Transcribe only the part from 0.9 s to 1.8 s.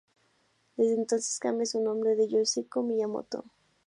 entonces, cambia su